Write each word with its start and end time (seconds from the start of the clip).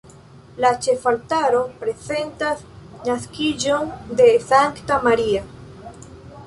La 0.63 0.69
ĉefaltaro 0.85 1.59
prezentas 1.83 2.65
naskiĝon 3.11 3.93
de 4.23 4.31
Sankta 4.51 5.01
Maria. 5.09 5.45